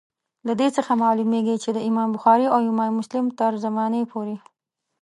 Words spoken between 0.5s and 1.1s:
دې څخه